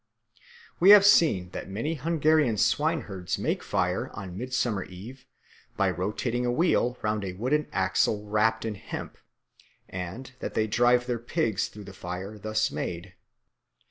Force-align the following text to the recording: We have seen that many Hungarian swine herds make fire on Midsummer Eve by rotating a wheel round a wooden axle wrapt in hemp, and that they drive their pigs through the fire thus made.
We 0.79 0.89
have 0.89 1.05
seen 1.05 1.51
that 1.51 1.69
many 1.69 1.93
Hungarian 1.93 2.57
swine 2.57 3.01
herds 3.01 3.37
make 3.37 3.61
fire 3.61 4.09
on 4.15 4.35
Midsummer 4.35 4.83
Eve 4.83 5.27
by 5.77 5.91
rotating 5.91 6.43
a 6.43 6.51
wheel 6.51 6.97
round 7.03 7.23
a 7.23 7.33
wooden 7.33 7.67
axle 7.71 8.25
wrapt 8.25 8.65
in 8.65 8.73
hemp, 8.73 9.15
and 9.87 10.31
that 10.39 10.55
they 10.55 10.65
drive 10.65 11.05
their 11.05 11.19
pigs 11.19 11.67
through 11.67 11.83
the 11.83 11.93
fire 11.93 12.39
thus 12.39 12.71
made. 12.71 13.13